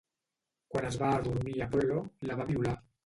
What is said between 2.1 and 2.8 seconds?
la va violar.